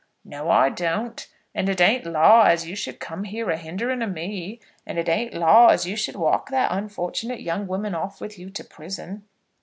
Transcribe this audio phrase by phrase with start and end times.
[0.25, 1.27] "No, I don't.
[1.53, 5.07] And it ain't law as you should come here a hindering o' me; and it
[5.07, 9.25] ain't law as you should walk that unfortunate young woman off with you to prison."